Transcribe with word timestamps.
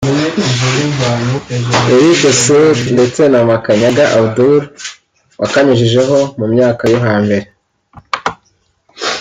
Eric 1.93 2.21
Soul 2.43 2.75
ndetse 2.95 3.21
na 3.31 3.39
Makanyaga 3.49 4.03
Abdoul 4.19 4.61
wakanyujijeho 5.41 6.17
mu 6.39 6.45
myaka 6.53 6.83
yo 6.93 6.99
hambere 7.07 7.45